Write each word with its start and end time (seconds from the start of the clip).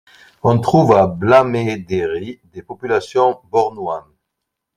On 0.41 0.59
trouve 0.59 0.93
à 0.95 1.05
Blamédéri 1.05 2.39
des 2.45 2.63
populations 2.63 3.39
Bornouan. 3.51 4.03